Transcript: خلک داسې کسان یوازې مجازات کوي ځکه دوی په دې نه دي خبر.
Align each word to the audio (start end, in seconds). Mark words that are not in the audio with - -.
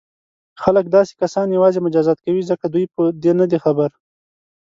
خلک 0.61 0.85
داسې 0.95 1.13
کسان 1.21 1.47
یوازې 1.57 1.79
مجازات 1.85 2.17
کوي 2.25 2.41
ځکه 2.51 2.65
دوی 2.73 2.85
په 2.93 3.01
دې 3.23 3.31
نه 3.39 3.45
دي 3.51 3.57
خبر. 3.63 3.89